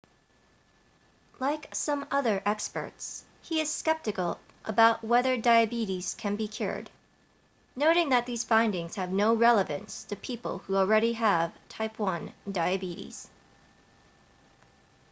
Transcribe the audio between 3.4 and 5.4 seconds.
he is skeptical about whether